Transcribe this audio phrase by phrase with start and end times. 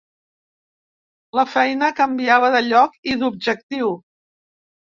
[1.39, 3.93] La feina canviava de lloc i d’objectiu.